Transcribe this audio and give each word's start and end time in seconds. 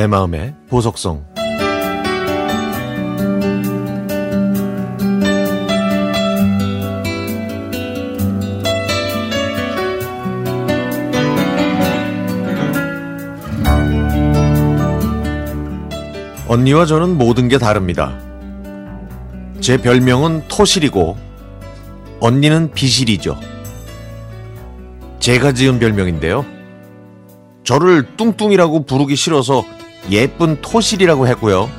내 0.00 0.06
마음의 0.06 0.54
보석성 0.70 1.26
언니와 16.48 16.86
저는 16.86 17.18
모든 17.18 17.48
게 17.48 17.58
다릅니다. 17.58 18.18
제 19.60 19.76
별명은 19.76 20.48
토실이고 20.48 21.18
언니는 22.20 22.70
비실이죠. 22.72 23.38
제가 25.18 25.52
지은 25.52 25.78
별명인데요. 25.78 26.46
저를 27.64 28.16
뚱뚱이라고 28.16 28.86
부르기 28.86 29.14
싫어서 29.14 29.62
예쁜 30.08 30.60
토실이라고 30.60 31.26
했고요. 31.28 31.70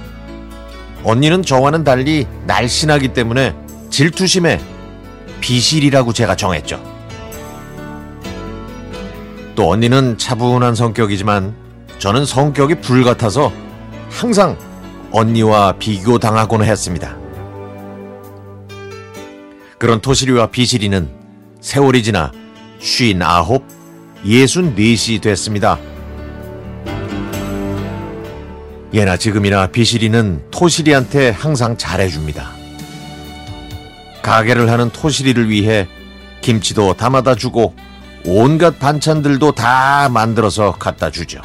언니는 1.03 1.41
저와는 1.41 1.83
달리 1.83 2.27
날씬하기 2.45 3.09
때문에 3.09 3.55
질투심에 3.89 4.61
비실이라고 5.39 6.13
제가 6.13 6.35
정했죠. 6.35 6.81
또 9.55 9.69
언니는 9.69 10.17
차분한 10.17 10.75
성격이지만 10.75 11.55
저는 11.97 12.25
성격이 12.25 12.75
불같아서 12.75 13.51
항상 14.09 14.57
언니와 15.11 15.73
비교당하고는 15.73 16.65
했습니다. 16.65 17.17
그런 19.77 19.99
토시리와 19.99 20.47
비시리는 20.47 21.09
세월이 21.59 22.03
지나 22.03 22.31
쉰 22.79 23.21
아홉, 23.23 23.63
예순 24.25 24.75
넷이 24.75 25.19
됐습니다. 25.19 25.79
예나 28.93 29.15
지금이나 29.15 29.67
비시리는 29.67 30.51
토시리한테 30.51 31.29
항상 31.29 31.77
잘해줍니다. 31.77 32.51
가게를 34.21 34.69
하는 34.69 34.89
토시리를 34.89 35.49
위해 35.49 35.87
김치도 36.41 36.95
담아다 36.95 37.35
주고 37.35 37.73
온갖 38.25 38.77
반찬들도 38.79 39.53
다 39.53 40.09
만들어서 40.09 40.73
갖다 40.73 41.09
주죠. 41.09 41.41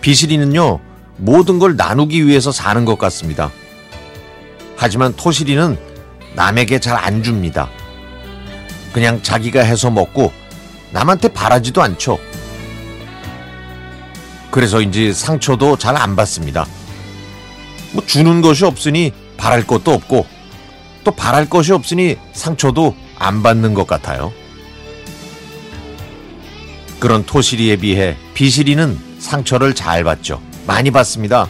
비실이는요, 0.00 0.80
모든 1.18 1.58
걸 1.58 1.76
나누기 1.76 2.26
위해서 2.26 2.50
사는 2.50 2.84
것 2.86 2.98
같습니다. 2.98 3.50
하지만 4.76 5.12
토실이는 5.14 5.78
남에게 6.34 6.78
잘 6.80 6.96
안 6.96 7.22
줍니다. 7.22 7.68
그냥 8.92 9.22
자기가 9.22 9.60
해서 9.60 9.90
먹고 9.90 10.32
남한테 10.92 11.28
바라지도 11.28 11.82
않죠. 11.82 12.18
그래서인지 14.50 15.12
상처도 15.12 15.76
잘 15.76 15.96
안 15.96 16.16
받습니다. 16.16 16.66
뭐 17.92 18.04
주는 18.06 18.40
것이 18.40 18.64
없으니 18.64 19.12
바랄 19.36 19.66
것도 19.66 19.92
없고 19.92 20.26
또 21.04 21.10
바랄 21.12 21.48
것이 21.48 21.72
없으니 21.72 22.16
상처도 22.32 22.94
안 23.18 23.42
받는 23.42 23.74
것 23.74 23.86
같아요. 23.86 24.32
그런 26.98 27.24
토실이에 27.24 27.76
비해 27.76 28.16
비실이는 28.34 28.98
상처를 29.18 29.74
잘 29.74 30.04
받죠. 30.04 30.40
많이 30.66 30.90
받습니다. 30.90 31.48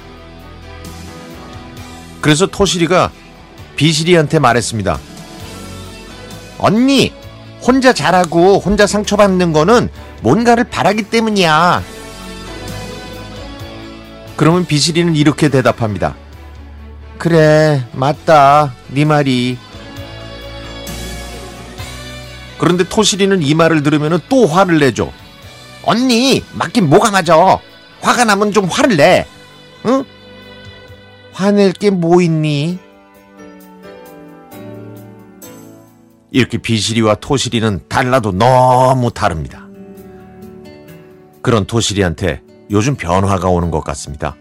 그래서 2.20 2.46
토실이가 2.46 3.10
비실이한테 3.76 4.38
말했습니다. 4.38 4.98
언니, 6.58 7.12
혼자 7.62 7.92
잘하고 7.92 8.58
혼자 8.58 8.86
상처받는 8.86 9.52
거는 9.52 9.88
뭔가를 10.22 10.64
바라기 10.64 11.04
때문이야. 11.04 11.82
그러면 14.40 14.64
비실이는 14.64 15.16
이렇게 15.16 15.50
대답합니다. 15.50 16.16
그래, 17.18 17.84
맞다. 17.92 18.72
네 18.88 19.04
말이. 19.04 19.58
그런데 22.56 22.84
토실이는 22.84 23.42
이 23.42 23.52
말을 23.52 23.82
들으면 23.82 24.18
또 24.30 24.46
화를 24.46 24.78
내죠. 24.78 25.12
언니, 25.84 26.42
맞긴 26.54 26.88
뭐가 26.88 27.10
맞아. 27.10 27.36
화가 28.00 28.24
나면 28.24 28.52
좀 28.52 28.64
화를 28.64 28.96
내. 28.96 29.26
응? 29.84 30.04
화낼 31.34 31.74
게 31.74 31.90
뭐 31.90 32.22
있니? 32.22 32.78
이렇게 36.30 36.56
비실이와 36.56 37.16
토실이는 37.16 37.80
달라도 37.90 38.32
너무 38.32 39.10
다릅니다. 39.10 39.66
그런 41.42 41.66
토실이한테 41.66 42.40
요즘 42.70 42.94
변화가 42.94 43.48
오는 43.48 43.70
것 43.70 43.82
같습니다. 43.84 44.36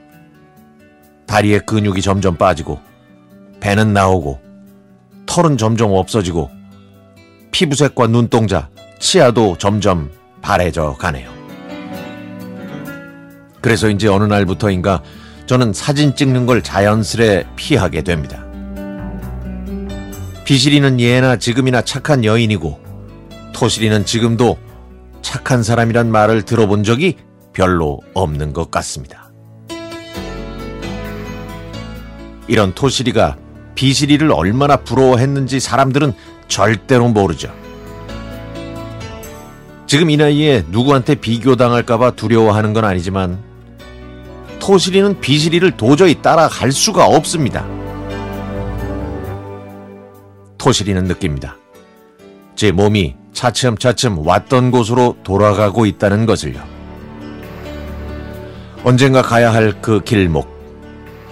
다리에 1.25 1.59
근육이 1.59 2.01
점점 2.01 2.35
빠지고, 2.37 2.79
배는 3.59 3.93
나오고, 3.93 4.39
털은 5.25 5.57
점점 5.57 5.91
없어지고, 5.91 6.49
피부색과 7.51 8.07
눈동자, 8.07 8.69
치아도 8.99 9.57
점점 9.57 10.11
바래져 10.41 10.95
가네요. 10.99 11.29
그래서 13.61 13.89
이제 13.89 14.07
어느 14.07 14.23
날부터인가 14.23 15.01
저는 15.45 15.73
사진 15.73 16.15
찍는 16.15 16.45
걸 16.45 16.61
자연스레 16.61 17.45
피하게 17.55 18.03
됩니다. 18.03 18.45
비실이는 20.45 20.99
예나 20.99 21.37
지금이나 21.37 21.81
착한 21.81 22.23
여인이고 22.23 22.79
토실이는 23.53 24.05
지금도 24.05 24.57
착한 25.21 25.61
사람이란 25.63 26.11
말을 26.11 26.43
들어본 26.43 26.83
적이 26.83 27.17
별로 27.53 27.99
없는 28.13 28.53
것 28.53 28.71
같습니다. 28.71 29.31
이런 32.47 32.73
토실이가 32.73 33.37
비실이를 33.75 34.31
얼마나 34.31 34.77
부러워했는지 34.77 35.59
사람들은 35.59 36.13
절대로 36.47 37.07
모르죠. 37.09 37.53
지금 39.85 40.09
이 40.09 40.17
나이에 40.17 40.65
누구한테 40.69 41.15
비교당할까봐 41.15 42.11
두려워하는 42.11 42.73
건 42.73 42.85
아니지만 42.85 43.41
토실이는 44.59 45.19
비실이를 45.19 45.77
도저히 45.77 46.21
따라갈 46.21 46.71
수가 46.71 47.05
없습니다. 47.05 47.65
토실이는 50.57 51.05
느낍니다. 51.05 51.55
제 52.55 52.71
몸이 52.71 53.15
차츰차츰 53.33 54.27
왔던 54.27 54.71
곳으로 54.71 55.15
돌아가고 55.23 55.85
있다는 55.85 56.25
것을요. 56.25 56.78
언젠가 58.83 59.21
가야 59.21 59.53
할 59.53 59.73
그 59.81 60.01
길목, 60.01 60.47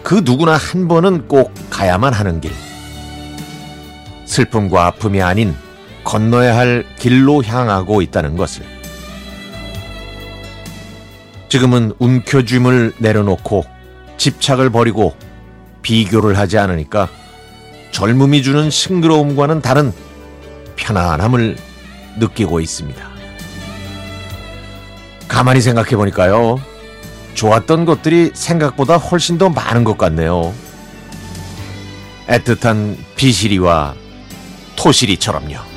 그 0.03 0.21
누구나 0.23 0.57
한 0.57 0.87
번은 0.87 1.27
꼭 1.27 1.53
가야만 1.69 2.13
하는 2.13 2.41
길. 2.41 2.51
슬픔과 4.25 4.85
아픔이 4.87 5.21
아닌 5.21 5.55
건너야 6.03 6.55
할 6.57 6.85
길로 6.97 7.43
향하고 7.43 8.01
있다는 8.01 8.35
것을. 8.35 8.65
지금은 11.49 11.93
움켜쥐음을 11.99 12.95
내려놓고 12.97 13.65
집착을 14.17 14.69
버리고 14.69 15.15
비교를 15.81 16.37
하지 16.37 16.57
않으니까 16.57 17.07
젊음이 17.91 18.43
주는 18.43 18.69
싱그러움과는 18.69 19.61
다른 19.61 19.93
편안함을 20.75 21.55
느끼고 22.19 22.59
있습니다. 22.59 23.09
가만히 25.29 25.61
생각해 25.61 25.95
보니까요. 25.95 26.59
좋았던 27.37 27.85
것들이 27.85 28.31
생각보다 28.33 28.97
훨씬 28.97 29.37
더 29.37 29.47
많은 29.47 29.83
것 29.83 29.95
같네요. 29.95 30.55
애틋한 32.27 32.97
비실이와 33.15 33.93
토실이처럼요. 34.75 35.76